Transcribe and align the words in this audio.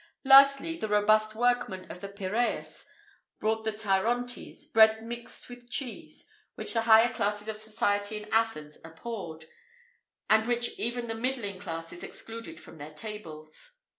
[IV 0.25 0.31
34] 0.31 0.31
Lastly, 0.35 0.77
the 0.77 0.87
robust 0.89 1.35
workman 1.35 1.91
of 1.91 2.01
the 2.01 2.09
Pyræus 2.09 2.85
bought 3.39 3.63
the 3.63 3.71
tyrontes, 3.71 4.65
bread 4.73 5.03
mixed 5.05 5.47
with 5.47 5.69
cheese,[IV 5.69 6.25
35] 6.25 6.27
which 6.55 6.73
the 6.73 6.81
higher 6.81 7.13
classes 7.13 7.47
of 7.47 7.59
society 7.59 8.17
in 8.17 8.27
Athens 8.31 8.79
abhorred, 8.83 9.45
and 10.27 10.47
which 10.47 10.69
even 10.79 11.05
the 11.07 11.13
middling 11.13 11.59
classes 11.59 12.03
excluded 12.03 12.59
from 12.59 12.79
their 12.79 12.95
tables. 12.95 13.73